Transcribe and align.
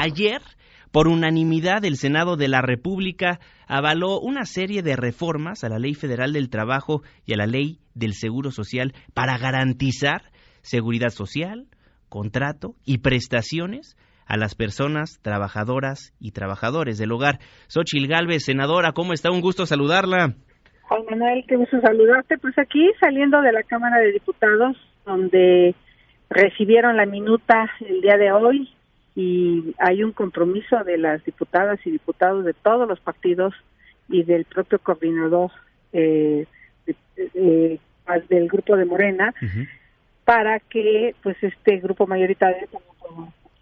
Ayer, 0.00 0.40
por 0.92 1.08
unanimidad, 1.08 1.84
el 1.84 1.96
Senado 1.96 2.36
de 2.36 2.48
la 2.48 2.62
República 2.62 3.38
avaló 3.66 4.18
una 4.18 4.44
serie 4.44 4.82
de 4.82 4.96
reformas 4.96 5.62
a 5.62 5.68
la 5.68 5.78
Ley 5.78 5.94
Federal 5.94 6.32
del 6.32 6.48
Trabajo 6.48 7.02
y 7.26 7.34
a 7.34 7.36
la 7.36 7.46
Ley 7.46 7.80
del 7.94 8.14
Seguro 8.14 8.50
Social 8.50 8.94
para 9.12 9.36
garantizar 9.36 10.22
seguridad 10.62 11.10
social, 11.10 11.66
contrato 12.08 12.74
y 12.86 12.98
prestaciones 12.98 13.96
a 14.26 14.38
las 14.38 14.54
personas 14.54 15.20
trabajadoras 15.22 16.14
y 16.18 16.32
trabajadores 16.32 16.96
del 16.98 17.12
hogar. 17.12 17.40
Xochil 17.68 18.08
Gálvez, 18.08 18.44
senadora, 18.44 18.92
¿cómo 18.92 19.12
está? 19.12 19.30
Un 19.30 19.42
gusto 19.42 19.66
saludarla. 19.66 20.34
Juan 20.82 21.02
Manuel, 21.10 21.44
qué 21.46 21.56
gusto 21.56 21.78
saludarte. 21.80 22.38
Pues 22.38 22.58
aquí 22.58 22.90
saliendo 23.00 23.42
de 23.42 23.52
la 23.52 23.64
Cámara 23.64 23.98
de 23.98 24.12
Diputados, 24.12 24.76
donde 25.04 25.74
recibieron 26.30 26.96
la 26.96 27.06
minuta 27.06 27.70
el 27.80 28.00
día 28.00 28.16
de 28.16 28.32
hoy 28.32 28.68
y 29.14 29.74
hay 29.78 30.04
un 30.04 30.12
compromiso 30.12 30.84
de 30.84 30.98
las 30.98 31.24
diputadas 31.24 31.78
y 31.84 31.90
diputados 31.90 32.44
de 32.44 32.54
todos 32.54 32.88
los 32.88 33.00
partidos 33.00 33.54
y 34.08 34.22
del 34.22 34.44
propio 34.44 34.78
coordinador 34.78 35.50
eh, 35.92 36.46
del 38.28 38.48
grupo 38.48 38.76
de 38.76 38.84
Morena 38.84 39.34
para 40.24 40.60
que 40.60 41.14
pues 41.22 41.36
este 41.42 41.78
grupo 41.78 42.06
mayoritario 42.06 42.68
pueda 42.68 42.84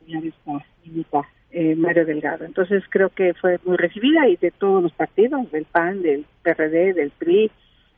apoyar 0.03 0.25
esta 0.25 1.29
eh, 1.51 1.75
Mario 1.77 2.05
Delgado. 2.05 2.45
Entonces 2.45 2.85
creo 2.91 3.09
que 3.09 3.33
fue 3.35 3.59
muy 3.65 3.77
recibida 3.77 4.29
y 4.29 4.37
de 4.37 4.51
todos 4.51 4.83
los 4.83 4.93
partidos, 4.93 5.51
del 5.51 5.65
PAN, 5.65 6.03
del 6.03 6.27
PRD, 6.43 6.93
del 6.93 7.11
PRI, 7.11 7.51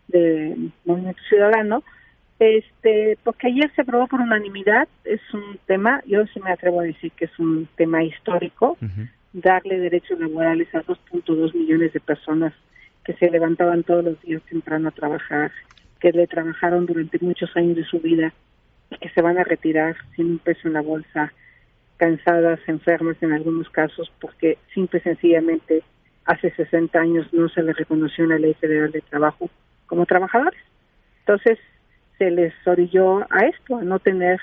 del 0.09 0.73
Movimiento 0.85 1.21
Ciudadano, 1.29 1.83
este, 2.41 3.19
porque 3.23 3.49
ayer 3.49 3.71
se 3.77 3.83
aprobó 3.83 4.07
por 4.07 4.21
unanimidad, 4.21 4.89
es 5.05 5.21
un 5.35 5.59
tema, 5.67 6.03
yo 6.07 6.27
sí 6.29 6.41
me 6.41 6.51
atrevo 6.51 6.81
a 6.81 6.85
decir 6.85 7.13
que 7.13 7.27
es 7.27 7.39
un 7.39 7.69
tema 7.77 8.03
histórico, 8.03 8.79
darle 9.35 9.79
derechos 9.79 10.19
laborales 10.19 10.75
a 10.75 10.83
2.2 10.83 11.55
millones 11.55 11.93
de 11.93 12.01
personas 12.01 12.55
que 13.05 13.13
se 13.13 13.31
levantaban 13.31 13.83
todos 13.83 14.03
los 14.03 14.23
días 14.23 14.43
temprano 14.49 14.89
a 14.89 14.93
trabajar, 14.93 15.53
que 16.01 16.13
le 16.13 16.27
trabajaron 16.27 16.87
durante 16.87 17.19
muchos 17.21 17.55
años 17.57 17.77
de 17.77 17.85
su 17.85 18.01
vida 18.01 18.33
y 18.91 18.97
que 18.97 19.11
se 19.11 19.21
van 19.21 19.37
a 19.37 19.45
retirar 19.45 19.97
sin 20.17 20.31
un 20.31 20.39
peso 20.39 20.67
en 20.67 20.73
la 20.73 20.83
bolsa, 20.83 21.35
cansadas, 21.99 22.61
enfermas 22.67 23.19
en 23.21 23.33
algunos 23.35 23.69
casos, 23.69 24.11
porque 24.19 24.57
simple 24.73 25.01
y 25.01 25.03
sencillamente 25.03 25.83
hace 26.25 26.51
60 26.53 26.99
años 26.99 27.31
no 27.35 27.51
se 27.51 27.63
les 27.63 27.77
reconoció 27.77 28.25
en 28.25 28.31
la 28.31 28.39
Ley 28.39 28.55
Federal 28.55 28.91
de 28.93 29.03
Trabajo 29.03 29.51
como 29.87 30.07
trabajadores. 30.07 30.63
Entonces, 31.19 31.59
se 32.21 32.31
les 32.31 32.53
orilló 32.67 33.21
a 33.31 33.47
esto, 33.47 33.79
a 33.79 33.83
no 33.83 33.99
tener 33.99 34.41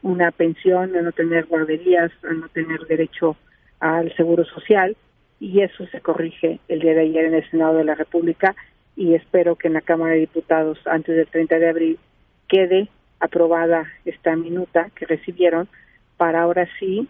una 0.00 0.30
pensión, 0.30 0.96
a 0.96 1.02
no 1.02 1.12
tener 1.12 1.44
guarderías, 1.44 2.10
a 2.24 2.32
no 2.32 2.48
tener 2.48 2.80
derecho 2.86 3.36
al 3.80 4.16
seguro 4.16 4.46
social 4.46 4.96
y 5.38 5.60
eso 5.60 5.86
se 5.88 6.00
corrige 6.00 6.58
el 6.68 6.80
día 6.80 6.94
de 6.94 7.02
ayer 7.02 7.26
en 7.26 7.34
el 7.34 7.50
Senado 7.50 7.74
de 7.74 7.84
la 7.84 7.94
República 7.94 8.56
y 8.96 9.14
espero 9.14 9.56
que 9.56 9.68
en 9.68 9.74
la 9.74 9.82
Cámara 9.82 10.14
de 10.14 10.20
Diputados 10.20 10.78
antes 10.86 11.14
del 11.14 11.26
30 11.26 11.58
de 11.58 11.68
abril 11.68 11.98
quede 12.48 12.88
aprobada 13.20 13.86
esta 14.06 14.34
minuta 14.34 14.88
que 14.94 15.04
recibieron 15.04 15.68
para 16.16 16.42
ahora 16.42 16.66
sí 16.78 17.08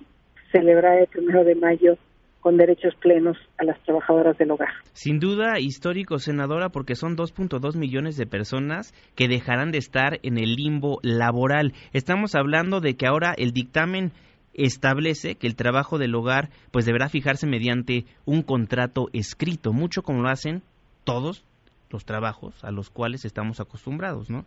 celebrar 0.50 0.98
el 0.98 1.06
primero 1.06 1.44
de 1.44 1.54
mayo 1.54 1.96
con 2.42 2.56
derechos 2.56 2.94
plenos 2.96 3.38
a 3.56 3.64
las 3.64 3.80
trabajadoras 3.84 4.36
del 4.36 4.50
hogar. 4.50 4.68
Sin 4.92 5.20
duda 5.20 5.60
histórico, 5.60 6.18
senadora, 6.18 6.70
porque 6.70 6.96
son 6.96 7.16
2.2 7.16 7.76
millones 7.78 8.16
de 8.16 8.26
personas 8.26 8.92
que 9.14 9.28
dejarán 9.28 9.70
de 9.70 9.78
estar 9.78 10.18
en 10.24 10.38
el 10.38 10.56
limbo 10.56 10.98
laboral. 11.02 11.72
Estamos 11.92 12.34
hablando 12.34 12.80
de 12.80 12.94
que 12.94 13.06
ahora 13.06 13.32
el 13.38 13.52
dictamen 13.52 14.10
establece 14.54 15.36
que 15.36 15.46
el 15.46 15.54
trabajo 15.54 15.98
del 15.98 16.14
hogar 16.16 16.48
pues 16.72 16.84
deberá 16.84 17.08
fijarse 17.08 17.46
mediante 17.46 18.04
un 18.26 18.42
contrato 18.42 19.08
escrito, 19.12 19.72
mucho 19.72 20.02
como 20.02 20.22
lo 20.22 20.28
hacen 20.28 20.62
todos 21.04 21.44
los 21.90 22.04
trabajos 22.04 22.64
a 22.64 22.72
los 22.72 22.90
cuales 22.90 23.24
estamos 23.24 23.60
acostumbrados, 23.60 24.30
¿no? 24.30 24.44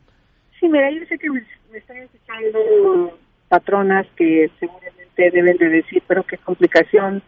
Sí, 0.59 0.67
mira, 0.67 0.91
yo 0.91 1.05
sé 1.07 1.17
que 1.17 1.29
me, 1.29 1.41
están 1.73 1.97
escuchando 1.97 3.17
patronas 3.47 4.05
que 4.17 4.49
seguramente 4.59 5.31
deben 5.31 5.57
de 5.57 5.69
decir, 5.69 6.03
pero 6.07 6.23
qué 6.23 6.37
complicación 6.37 7.23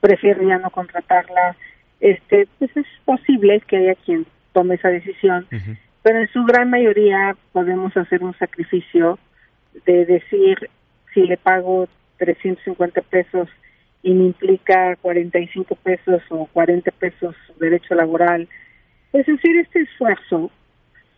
prefiere 0.00 0.46
ya 0.46 0.58
no 0.58 0.70
contratarla, 0.70 1.56
este, 2.00 2.48
pues 2.58 2.74
es 2.76 2.86
posible 3.04 3.60
que 3.66 3.76
haya 3.76 3.94
quien 3.94 4.26
tome 4.52 4.74
esa 4.76 4.88
decisión, 4.88 5.46
pero 6.02 6.20
en 6.20 6.28
su 6.28 6.44
gran 6.44 6.70
mayoría 6.70 7.36
podemos 7.52 7.96
hacer 7.96 8.24
un 8.24 8.36
sacrificio 8.38 9.18
de 9.84 10.06
decir 10.06 10.70
si 11.14 11.22
le 11.22 11.36
pago 11.36 11.88
350 12.18 13.02
pesos 13.02 13.48
y 14.02 14.12
me 14.12 14.26
implica 14.26 14.96
45 14.96 15.74
pesos 15.76 16.22
o 16.30 16.46
40 16.46 16.90
pesos 16.92 17.36
derecho 17.58 17.94
laboral, 17.94 18.48
es 19.12 19.26
decir, 19.26 19.56
este 19.56 19.80
esfuerzo, 19.80 20.50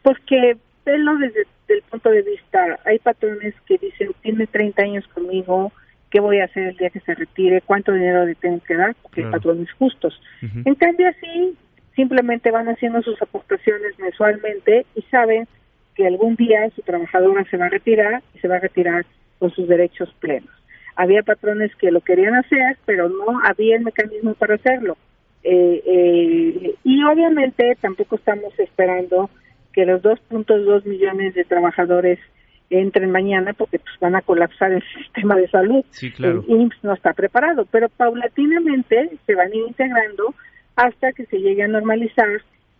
porque 0.02 0.56
verlo 0.84 1.16
desde 1.18 1.46
el 1.68 1.82
punto 1.82 2.10
de 2.10 2.22
vista, 2.22 2.78
hay 2.84 2.98
patrones 2.98 3.54
que 3.66 3.78
dicen, 3.78 4.10
tiene 4.22 4.46
30 4.46 4.82
años 4.82 5.06
conmigo, 5.08 5.72
qué 6.12 6.20
voy 6.20 6.40
a 6.40 6.44
hacer 6.44 6.64
el 6.64 6.76
día 6.76 6.90
que 6.90 7.00
se 7.00 7.14
retire, 7.14 7.62
cuánto 7.62 7.92
dinero 7.92 8.26
le 8.26 8.34
tengo 8.34 8.60
que 8.60 8.76
dar, 8.76 8.94
porque 9.00 9.24
hay 9.24 9.30
patrones 9.30 9.72
justos. 9.72 10.20
En 10.42 10.74
cambio, 10.74 11.08
así 11.08 11.56
simplemente 11.96 12.50
van 12.50 12.68
haciendo 12.68 13.02
sus 13.02 13.20
aportaciones 13.22 13.98
mensualmente 13.98 14.84
y 14.94 15.02
saben 15.10 15.48
que 15.94 16.06
algún 16.06 16.36
día 16.36 16.68
su 16.76 16.82
trabajadora 16.82 17.44
se 17.50 17.56
va 17.56 17.66
a 17.66 17.70
retirar 17.70 18.22
y 18.34 18.38
se 18.40 18.48
va 18.48 18.56
a 18.56 18.60
retirar 18.60 19.06
con 19.38 19.50
sus 19.52 19.66
derechos 19.66 20.14
plenos. 20.20 20.50
Había 20.96 21.22
patrones 21.22 21.74
que 21.76 21.90
lo 21.90 22.02
querían 22.02 22.34
hacer, 22.34 22.76
pero 22.84 23.08
no 23.08 23.40
había 23.42 23.76
el 23.76 23.82
mecanismo 23.82 24.34
para 24.34 24.56
hacerlo. 24.56 24.98
Eh, 25.42 25.82
eh, 25.86 26.74
y 26.84 27.04
obviamente 27.04 27.76
tampoco 27.80 28.16
estamos 28.16 28.52
esperando 28.58 29.30
que 29.72 29.86
los 29.86 30.02
2.2 30.02 30.84
millones 30.84 31.34
de 31.34 31.44
trabajadores 31.44 32.18
entren 32.80 33.10
mañana 33.10 33.52
porque 33.52 33.78
pues 33.78 33.94
van 34.00 34.14
a 34.14 34.22
colapsar 34.22 34.72
el 34.72 34.82
sistema 34.98 35.36
de 35.36 35.48
salud. 35.48 35.84
El 36.00 36.44
IMSS 36.46 36.84
no 36.84 36.94
está 36.94 37.12
preparado, 37.12 37.66
pero 37.70 37.88
paulatinamente 37.88 39.10
se 39.26 39.34
van 39.34 39.52
a 39.52 39.54
ir 39.54 39.64
integrando 39.68 40.34
hasta 40.76 41.12
que 41.12 41.26
se 41.26 41.38
llegue 41.38 41.62
a 41.62 41.68
normalizar 41.68 42.28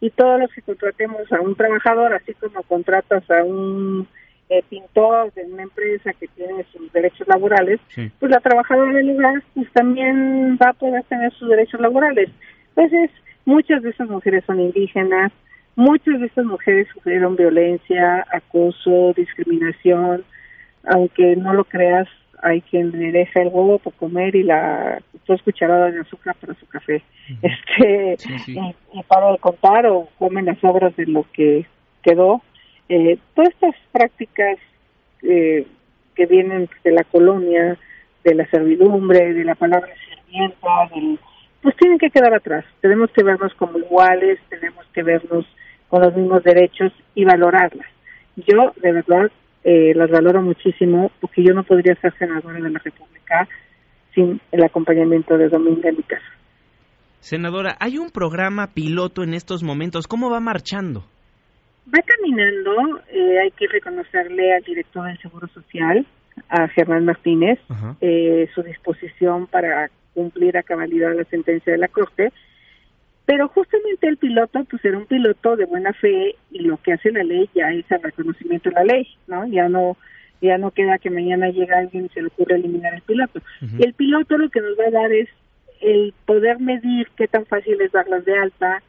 y 0.01 0.11
todos 0.11 0.41
los 0.41 0.53
que 0.53 0.63
contratemos 0.63 1.31
a 1.33 1.41
un 1.41 1.55
trabajador, 1.55 2.13
así 2.13 2.35
como 2.35 2.63
contratas 2.65 3.23
a 3.31 3.45
un 3.45 4.09
eh, 4.49 4.63
pintor 4.69 5.33
de 5.33 5.45
una 5.45 5.63
empresa 5.63 6.13
que 6.13 6.27
tiene 6.29 6.67
sus 6.73 6.93
derechos 6.93 7.27
laborales, 7.29 7.81
pues 8.19 8.31
la 8.31 8.41
trabajadora 8.41 8.93
del 8.93 9.07
lugar 9.07 9.43
pues 9.55 9.71
también 9.73 10.59
va 10.61 10.71
a 10.71 10.73
poder 10.73 11.05
tener 11.05 11.33
sus 11.35 11.49
derechos 11.49 11.81
laborales. 11.81 12.29
Entonces, 12.75 13.11
muchas 13.45 13.83
de 13.83 13.91
esas 13.91 14.09
mujeres 14.09 14.45
son 14.45 14.61
indígenas, 14.61 15.31
Muchas 15.75 16.21
de 16.21 16.27
estas 16.27 16.45
mujeres 16.45 16.89
sufrieron 16.93 17.37
violencia, 17.37 18.27
acoso, 18.31 19.15
discriminación, 19.17 20.25
aunque 20.85 21.37
no 21.37 21.55
lo 21.55 21.65
creas, 21.65 22.09
hay 22.43 22.61
quien 22.61 22.91
le 22.91 23.13
deja 23.13 23.41
el 23.41 23.49
huevo 23.49 23.79
por 23.79 23.95
comer 23.95 24.35
y 24.35 24.43
la 24.43 25.01
dos 25.27 25.41
cucharadas 25.43 25.95
de 25.95 26.01
azúcar 26.01 26.35
para 26.41 26.55
su 26.55 26.67
café. 26.67 27.03
Este, 27.41 28.17
Y, 28.49 29.03
para 29.05 29.33
de 29.33 29.39
contar 29.39 29.87
o 29.87 30.09
comen 30.19 30.47
las 30.47 30.63
obras 30.63 30.95
de 30.97 31.07
lo 31.07 31.25
que 31.33 31.65
quedó. 32.03 32.43
Eh, 32.89 33.19
todas 33.35 33.51
estas 33.51 33.75
prácticas 33.93 34.59
eh, 35.23 35.67
que 36.15 36.27
vienen 36.27 36.69
de 36.83 36.91
la 36.91 37.05
colonia, 37.05 37.79
de 38.25 38.35
la 38.35 38.47
servidumbre, 38.51 39.33
de 39.33 39.45
la 39.45 39.55
palabra 39.55 39.89
sirvienta, 40.09 40.91
pues 41.63 41.77
tienen 41.77 41.99
que 41.99 42.11
quedar 42.11 42.35
atrás. 42.35 42.65
Tenemos 42.81 43.11
que 43.13 43.23
vernos 43.23 43.55
como 43.55 43.79
iguales, 43.79 44.41
tenemos 44.51 44.85
que 44.93 45.03
vernos 45.05 45.47
con 45.93 46.01
los 46.01 46.17
mismos 46.17 46.43
derechos 46.43 46.91
y 47.15 47.27
valorarlas. 47.27 47.87
Yo, 48.37 48.73
de 48.77 48.93
verdad, 48.93 49.31
eh, 49.63 49.93
las 49.95 50.11
valoro 50.11 50.41
muchísimo 50.41 51.13
porque 51.21 51.45
yo 51.45 51.53
no 51.53 51.65
podría 51.65 51.95
ser 51.97 52.15
senadora 52.17 52.59
de 52.59 52.71
la 52.71 52.79
República 52.79 53.47
sin 54.15 54.41
el 54.53 54.65
acompañamiento 54.65 55.37
de 55.37 55.51
Dominga 55.51 55.91
en 55.91 55.99
mi 55.99 56.03
casa. 56.05 56.25
Senadora, 57.21 57.77
hay 57.79 57.99
un 57.99 58.11
programa 58.11 58.69
piloto 58.69 59.23
en 59.23 59.35
estos 59.35 59.63
momentos. 59.63 60.07
¿Cómo 60.07 60.31
va 60.31 60.41
marchando? 60.41 61.05
Va 61.95 62.01
caminando. 62.01 63.03
Eh, 63.11 63.41
hay 63.41 63.51
que 63.51 63.67
reconocerle 63.67 64.55
al 64.55 64.63
director 64.63 65.07
del 65.07 65.19
Seguro 65.19 65.47
Social, 65.49 66.07
a 66.49 66.69
Germán 66.69 67.05
Martínez, 67.05 67.59
eh, 68.01 68.49
su 68.55 68.63
disposición 68.63 69.47
para 69.47 69.91
cumplir 70.15 70.57
a 70.57 70.63
cabalidad 70.63 71.15
la 71.15 71.25
sentencia 71.25 71.71
de 71.71 71.79
la 71.79 71.89
Corte 71.89 72.33
pero 73.25 73.49
justamente 73.49 74.09
el 74.09 74.17
piloto, 74.17 74.65
pues 74.65 74.85
era 74.85 74.99
un 74.99 75.07
piloto 75.07 75.57
de 75.57 75.65
buena 75.65 75.93
fe 75.93 76.35
y 76.51 76.61
lo 76.61 76.77
que 76.79 76.93
hace 76.93 77.13
la 77.13 77.23
ley 77.23 77.49
ya 77.55 77.73
es 77.73 77.91
el 77.91 78.03
reconocimiento 78.03 78.69
de 78.71 78.75
la 78.75 78.85
ley, 78.85 79.07
¿no? 79.27 79.47
Ya 79.47 79.69
no 79.69 79.97
ya 80.41 80.59
no 80.59 80.73
queda 80.73 80.99
que 80.99 81.09
mañana 81.09 81.51
llegue 81.51 81.73
alguien 81.73 82.07
y 82.07 82.09
se 82.09 82.21
le 82.21 82.27
ocurra 82.27 82.57
eliminar 82.57 82.95
el 82.95 83.03
piloto. 83.03 83.41
Y 83.79 83.85
el 83.85 83.95
piloto 83.95 84.37
lo 84.37 84.51
que 84.51 84.61
nos 84.61 84.77
va 84.77 84.89
a 84.89 84.91
dar 84.91 85.13
es 85.13 85.29
el 85.81 86.13
poder 86.27 86.59
medir 86.59 87.09
qué 87.17 87.29
tan 87.29 87.47
fácil 87.47 87.81
es 87.81 87.93
darlas 87.93 88.25
de 88.25 88.37
alta, 88.37 88.83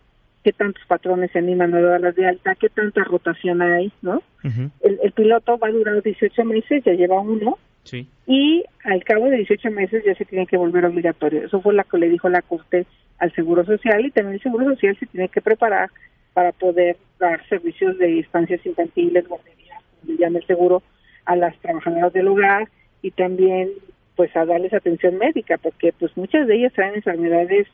qué 0.44 0.52
tantos 0.52 0.84
patrones 0.88 1.30
se 1.32 1.40
animan 1.40 1.74
a 1.76 1.82
darlas 1.82 2.16
de 2.16 2.26
alta, 2.26 2.56
qué 2.56 2.70
tanta 2.70 3.04
rotación 3.04 3.62
hay, 3.62 3.92
¿no? 4.02 4.24
el, 4.44 5.00
el, 5.04 5.12
piloto 5.12 5.58
va 5.60 5.68
a 5.68 5.72
durar 5.72 6.02
18 6.02 6.44
meses, 6.44 6.84
ya 6.84 6.94
lleva 6.94 7.22
uno, 7.22 7.58
Sí. 7.84 8.08
Y 8.28 8.64
al 8.86 9.04
cabo 9.04 9.30
de 9.30 9.38
18 9.38 9.72
meses 9.72 10.04
ya 10.06 10.16
se 10.16 10.26
tiene 10.26 10.48
que 10.48 10.58
volver 10.58 10.86
obligatorio. 10.86 11.46
Eso 11.46 11.62
fue 11.62 11.74
lo 11.74 11.84
que 11.84 11.98
le 11.98 12.10
dijo 12.10 12.30
la 12.30 12.42
Corte 12.42 12.86
al 13.20 13.34
Seguro 13.34 13.66
Social 13.66 14.06
y 14.06 14.12
también 14.12 14.36
el 14.36 14.42
Seguro 14.42 14.66
Social 14.66 14.98
se 15.00 15.06
tiene 15.08 15.30
que 15.30 15.42
preparar 15.42 15.90
para 16.34 16.52
poder 16.52 16.98
dar 17.20 17.48
servicios 17.48 17.98
de 17.98 18.20
estancias 18.20 18.66
infantiles, 18.66 19.28
guarderías, 19.28 19.82
como 20.02 20.18
llama 20.18 20.40
el 20.40 20.48
seguro, 20.48 20.82
a 21.26 21.36
las 21.36 21.56
trabajadoras 21.60 22.12
del 22.14 22.28
hogar 22.28 22.68
y 23.02 23.12
también 23.12 23.70
pues 24.16 24.36
a 24.36 24.46
darles 24.46 24.74
atención 24.74 25.18
médica 25.18 25.58
porque 25.58 25.94
pues 25.98 26.16
muchas 26.18 26.48
de 26.48 26.56
ellas 26.56 26.74
traen 26.74 26.96
enfermedades 26.96 27.68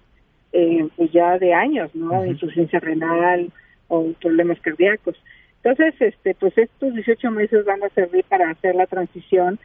eh, 0.51 0.88
pues 0.95 1.11
ya 1.11 1.38
de 1.38 1.53
años, 1.53 1.94
¿no? 1.94 2.25
Insuficiencia 2.25 2.79
renal 2.79 3.51
o 3.88 4.11
problemas 4.13 4.59
cardíacos. 4.61 5.15
Entonces, 5.63 5.94
este, 6.00 6.35
pues 6.35 6.57
estos 6.57 6.94
18 6.94 7.31
meses 7.31 7.65
van 7.65 7.83
a 7.83 7.89
servir 7.89 8.23
para 8.25 8.50
hacer 8.50 8.75
la 8.75 8.88
transición, 8.88 9.59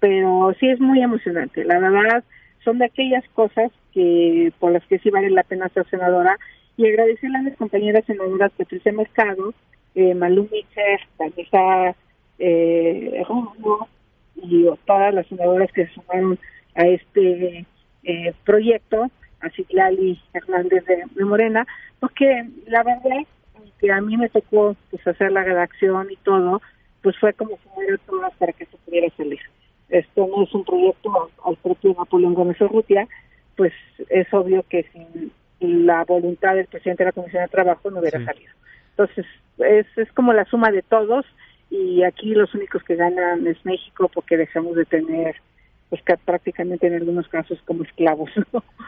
pero 0.00 0.54
sí 0.60 0.68
es 0.68 0.80
muy 0.80 1.02
emocionante. 1.02 1.64
La 1.64 1.78
verdad, 1.78 2.24
son 2.64 2.78
de 2.78 2.86
aquellas 2.86 3.24
cosas 3.34 3.70
que 3.92 4.52
por 4.58 4.72
las 4.72 4.84
que 4.86 4.98
sí 4.98 5.10
vale 5.10 5.30
la 5.30 5.42
pena 5.42 5.68
ser 5.70 5.88
senadora 5.88 6.38
y 6.76 6.86
agradecerle 6.86 7.38
a 7.38 7.42
mis 7.42 7.56
compañeras 7.56 8.04
senadoras 8.06 8.52
Patricia 8.52 8.92
Mercado, 8.92 9.54
eh, 9.94 10.14
Malú 10.14 10.48
Mitcher, 10.52 11.00
Vanessa 11.18 11.96
eh, 12.38 13.24
y 14.36 14.66
todas 14.86 15.12
las 15.12 15.26
senadoras 15.26 15.72
que 15.72 15.86
se 15.86 15.94
sumaron 15.94 16.38
a 16.76 16.86
este 16.86 17.66
eh, 18.04 18.34
proyecto, 18.44 19.10
a 19.40 19.50
Citlali 19.50 20.20
Hernández 20.32 20.84
de, 20.84 21.24
Morena, 21.24 21.66
porque 21.98 22.48
la 22.66 22.82
verdad 22.84 23.26
que 23.80 23.90
a 23.90 24.00
mí 24.00 24.16
me 24.16 24.28
tocó 24.28 24.76
pues 24.90 25.06
hacer 25.06 25.32
la 25.32 25.42
redacción 25.42 26.08
y 26.10 26.16
todo, 26.16 26.60
pues 27.02 27.16
fue 27.18 27.32
como 27.32 27.56
fuera 27.56 27.96
todas 28.06 28.32
para 28.36 28.52
que 28.52 28.66
se 28.66 28.76
pudiera 28.78 29.08
salir. 29.16 29.40
Esto 29.88 30.26
no 30.26 30.44
es 30.44 30.54
un 30.54 30.64
proyecto 30.64 31.30
al 31.44 31.56
propio 31.56 31.94
Napoleón 31.98 32.34
Gómez 32.34 32.60
Urrutia, 32.60 33.08
pues 33.56 33.72
es 34.10 34.32
obvio 34.32 34.64
que 34.68 34.84
sin 34.92 35.32
la 35.60 36.04
voluntad 36.04 36.54
del 36.54 36.66
presidente 36.66 37.04
de 37.04 37.08
la 37.08 37.12
Comisión 37.12 37.42
de 37.42 37.48
Trabajo 37.48 37.90
no 37.90 38.00
hubiera 38.00 38.24
salido. 38.24 38.52
Entonces, 38.90 39.26
es, 39.58 39.86
es 39.96 40.12
como 40.12 40.32
la 40.32 40.44
suma 40.44 40.70
de 40.70 40.82
todos 40.82 41.24
y 41.70 42.02
aquí 42.04 42.34
los 42.34 42.54
únicos 42.54 42.82
que 42.84 42.96
ganan 42.96 43.46
es 43.46 43.64
México 43.64 44.10
porque 44.12 44.36
dejamos 44.36 44.76
de 44.76 44.84
tener 44.84 45.36
pues 45.90 46.02
prácticamente 46.24 46.86
en 46.86 46.94
algunos 46.94 47.26
casos 47.28 47.58
como 47.64 47.82
esclavos. 47.82 48.30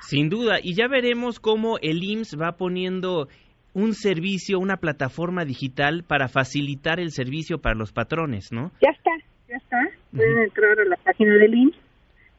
Sin 0.00 0.29
duda, 0.29 0.58
y 0.62 0.75
ya 0.75 0.87
veremos 0.87 1.41
cómo 1.41 1.79
el 1.81 2.03
IMSS 2.03 2.37
va 2.38 2.53
poniendo 2.53 3.29
un 3.73 3.94
servicio, 3.94 4.58
una 4.58 4.76
plataforma 4.76 5.44
digital 5.44 6.05
para 6.06 6.29
facilitar 6.29 7.00
el 7.00 7.11
servicio 7.11 7.58
para 7.58 7.75
los 7.75 7.93
patrones, 7.93 8.53
¿no? 8.53 8.73
Ya 8.82 8.91
está, 8.91 9.11
ya 9.11 9.17
está. 9.17 9.19
Pueden 10.32 10.44
entrar 10.44 10.81
a 10.81 10.85
la 10.85 10.97
página 10.97 11.35
del 11.35 11.55
IMSS, 11.55 11.77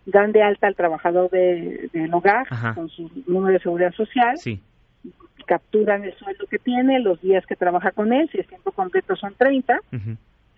dan 0.05 0.31
de 0.31 0.41
alta 0.41 0.67
al 0.67 0.75
trabajador 0.75 1.29
de, 1.29 1.89
del 1.93 2.13
hogar 2.13 2.47
con 2.75 2.89
su 2.89 3.09
número 3.27 3.53
de 3.53 3.59
seguridad 3.59 3.93
social, 3.93 4.37
sí. 4.37 4.59
capturan 5.45 6.03
el 6.03 6.13
sueldo 6.15 6.45
que 6.47 6.59
tiene, 6.59 6.99
los 6.99 7.21
días 7.21 7.45
que 7.45 7.55
trabaja 7.55 7.91
con 7.91 8.13
él, 8.13 8.29
si 8.31 8.39
es 8.39 8.47
tiempo 8.47 8.71
completo 8.71 9.15
son 9.15 9.33
30, 9.35 9.79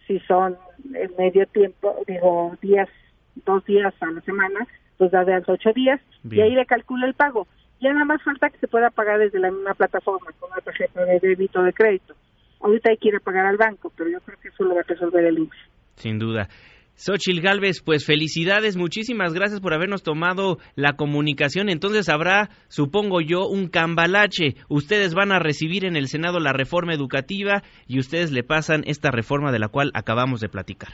si 0.07 0.19
son 0.21 0.57
en 0.93 1.11
medio 1.17 1.45
tiempo, 1.47 1.95
digo, 2.07 2.57
días, 2.61 2.89
dos 3.45 3.65
días 3.65 3.93
a 3.99 4.11
la 4.11 4.21
semana, 4.21 4.67
pues 4.97 5.11
da 5.11 5.25
de 5.25 5.33
alta 5.33 5.53
ocho 5.53 5.73
días 5.73 5.99
y 6.29 6.39
ahí 6.41 6.53
le 6.53 6.65
calcula 6.65 7.05
el 7.07 7.13
pago. 7.13 7.47
Ya 7.81 7.91
nada 7.91 8.05
más 8.05 8.23
falta 8.23 8.49
que 8.49 8.57
se 8.59 8.67
pueda 8.67 8.91
pagar 8.91 9.19
desde 9.19 9.39
la 9.39 9.51
misma 9.51 9.73
plataforma 9.73 10.31
con 10.39 10.51
una 10.51 10.61
tarjeta 10.61 11.03
de 11.03 11.19
débito 11.19 11.59
o 11.59 11.63
de 11.63 11.73
crédito. 11.73 12.15
Ahorita 12.61 12.89
hay 12.89 12.97
que 12.97 13.09
ir 13.09 13.15
a 13.17 13.19
pagar 13.19 13.45
al 13.45 13.57
banco, 13.57 13.91
pero 13.97 14.09
yo 14.09 14.21
creo 14.21 14.39
que 14.39 14.47
eso 14.47 14.63
lo 14.63 14.75
va 14.75 14.81
a 14.81 14.83
resolver 14.83 15.25
el 15.25 15.39
INSS. 15.39 15.57
Sin 15.95 16.17
duda. 16.17 16.47
Xochil 16.95 17.41
Galvez, 17.41 17.81
pues 17.83 18.05
felicidades, 18.05 18.77
muchísimas 18.77 19.33
gracias 19.33 19.59
por 19.59 19.73
habernos 19.73 20.03
tomado 20.03 20.57
la 20.75 20.93
comunicación. 20.93 21.69
Entonces 21.69 22.07
habrá, 22.07 22.49
supongo 22.67 23.19
yo, 23.19 23.47
un 23.47 23.67
cambalache. 23.67 24.55
Ustedes 24.69 25.13
van 25.15 25.31
a 25.31 25.39
recibir 25.39 25.85
en 25.85 25.95
el 25.95 26.07
Senado 26.07 26.39
la 26.39 26.53
reforma 26.53 26.93
educativa 26.93 27.63
y 27.87 27.99
ustedes 27.99 28.31
le 28.31 28.43
pasan 28.43 28.83
esta 28.85 29.11
reforma 29.11 29.51
de 29.51 29.59
la 29.59 29.69
cual 29.69 29.91
acabamos 29.95 30.39
de 30.39 30.49
platicar. 30.49 30.93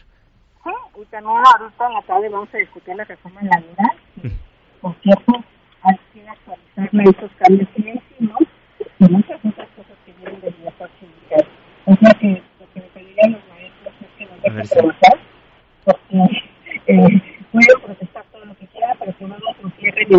Sí, 0.64 0.72
y 1.02 1.06
también 1.06 1.36
ahorita 1.36 1.88
en 1.88 1.94
la 1.94 2.02
tarde 2.02 2.30
vamos 2.30 2.50
a 2.54 2.58
discutir 2.58 2.96
la 2.96 3.04
reforma 3.04 3.42
laboral. 3.44 3.98
Por 4.82 4.96
cierto, 5.04 5.34
hay 5.84 5.96
que 6.14 6.28
actualizarle 6.28 7.04
esos 7.04 7.32
cambios 7.38 7.70
que 7.76 7.82
hicimos 7.82 8.40
y 9.00 9.06
muchas 9.06 9.40
otras 9.46 9.70
cosas 9.76 9.98
que 10.06 10.14
vienen 10.14 10.42
de 10.42 10.54
la 10.64 10.72
parte 10.72 11.06
O 11.86 11.96
sea 11.96 12.14
que 12.20 12.42
lo 12.60 12.74
que 12.74 12.80
me 12.80 12.88
pedirían 12.88 13.32
los 13.34 13.42
maestros 13.50 13.94
es 14.02 14.08
que 14.18 14.26
nos 14.26 14.42
dejen 14.42 14.68
trabajar 14.68 15.20
porque 15.86 16.18
eh, 16.88 17.22
puedo 17.52 17.80
protestar 17.86 18.24
todo 18.32 18.46
lo 18.46 18.56
que 18.56 18.68
quiera, 18.68 18.96
pero 19.00 19.18
que 19.18 19.26
no 19.26 19.38
nos 19.38 19.74
cierren 19.76 20.10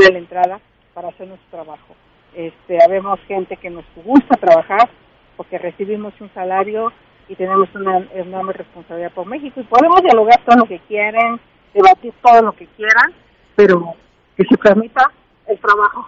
impida 0.00 0.12
la 0.12 0.18
entrada 0.18 0.60
para 0.94 1.08
hacer 1.08 1.28
nuestro 1.28 1.50
trabajo. 1.50 1.94
Este, 2.34 2.78
habemos 2.82 3.18
gente 3.26 3.56
que 3.56 3.70
nos 3.70 3.84
gusta 3.96 4.36
trabajar 4.36 4.88
porque 5.36 5.58
recibimos 5.58 6.14
un 6.20 6.32
salario 6.32 6.92
y 7.28 7.34
tenemos 7.34 7.68
una 7.74 7.98
enorme 8.14 8.52
responsabilidad 8.52 9.12
por 9.12 9.26
México 9.26 9.60
y 9.60 9.64
podemos 9.64 10.02
dialogar 10.02 10.44
todo 10.44 10.58
lo 10.58 10.64
que 10.66 10.78
quieren, 10.80 11.40
debatir 11.74 12.12
todo 12.22 12.42
lo 12.42 12.52
que 12.52 12.66
quieran, 12.76 13.12
pero 13.56 13.94
que 14.36 14.44
se 14.44 14.56
permita 14.56 15.10
el 15.46 15.58
trabajo. 15.58 16.06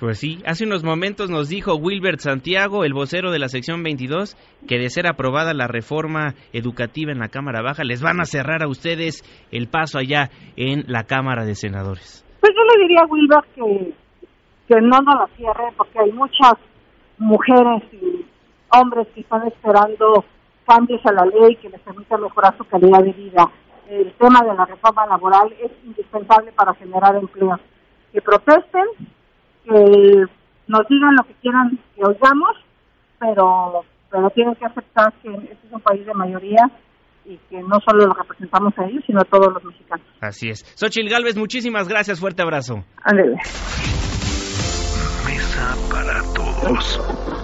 Pues 0.00 0.20
sí, 0.20 0.38
hace 0.46 0.64
unos 0.64 0.84
momentos 0.84 1.28
nos 1.28 1.48
dijo 1.48 1.74
Wilbert 1.74 2.20
Santiago, 2.20 2.84
el 2.84 2.94
vocero 2.94 3.32
de 3.32 3.40
la 3.40 3.48
sección 3.48 3.82
22, 3.82 4.36
que 4.68 4.78
de 4.78 4.90
ser 4.90 5.08
aprobada 5.08 5.54
la 5.54 5.66
reforma 5.66 6.34
educativa 6.52 7.10
en 7.10 7.18
la 7.18 7.28
Cámara 7.28 7.62
Baja, 7.62 7.82
les 7.82 8.00
van 8.00 8.20
a 8.20 8.24
cerrar 8.24 8.62
a 8.62 8.68
ustedes 8.68 9.24
el 9.50 9.66
paso 9.66 9.98
allá 9.98 10.30
en 10.56 10.84
la 10.86 11.02
Cámara 11.02 11.44
de 11.44 11.56
Senadores. 11.56 12.24
Yo 12.58 12.64
le 12.64 12.82
diría 12.82 13.02
a 13.02 13.06
Wilbert 13.06 13.46
que, 13.54 13.94
que 14.66 14.80
no 14.80 14.98
nos 15.00 15.14
la 15.14 15.28
cierre, 15.36 15.72
porque 15.76 16.00
hay 16.00 16.10
muchas 16.10 16.54
mujeres 17.16 17.84
y 17.92 18.26
hombres 18.76 19.06
que 19.14 19.20
están 19.20 19.46
esperando 19.46 20.24
cambios 20.66 21.00
a 21.06 21.12
la 21.12 21.24
ley 21.26 21.54
que 21.56 21.68
les 21.68 21.80
permitan 21.82 22.20
mejorar 22.20 22.56
su 22.56 22.64
calidad 22.64 23.04
de 23.04 23.12
vida. 23.12 23.48
El 23.88 24.12
tema 24.14 24.40
de 24.42 24.54
la 24.54 24.64
reforma 24.64 25.06
laboral 25.06 25.54
es 25.62 25.70
indispensable 25.84 26.50
para 26.50 26.74
generar 26.74 27.14
empleo. 27.14 27.60
Que 28.12 28.20
protesten, 28.20 28.86
que 29.64 30.26
nos 30.66 30.88
digan 30.88 31.14
lo 31.14 31.22
que 31.24 31.34
quieran 31.34 31.78
que 31.94 32.04
oigamos, 32.04 32.56
pero, 33.20 33.84
pero 34.10 34.30
tienen 34.30 34.56
que 34.56 34.66
aceptar 34.66 35.12
que 35.22 35.28
este 35.28 35.66
es 35.68 35.72
un 35.72 35.80
país 35.80 36.04
de 36.04 36.14
mayoría 36.14 36.68
y 37.24 37.36
que 37.50 37.60
no 37.60 37.78
solo 37.84 38.06
lo 38.06 38.14
representamos 38.14 38.72
a 38.78 38.84
ellos, 38.86 39.04
sino 39.06 39.20
a 39.20 39.24
todos 39.24 39.52
los 39.52 39.64
mexicanos. 39.64 40.06
Así 40.20 40.48
es. 40.48 40.64
Xochil 40.76 41.08
Galvez, 41.08 41.36
muchísimas 41.36 41.88
gracias. 41.88 42.20
Fuerte 42.20 42.42
abrazo. 42.42 42.84
Ándale. 43.04 43.36
Mesa 45.26 45.76
para 45.90 46.22
todos. 46.34 47.37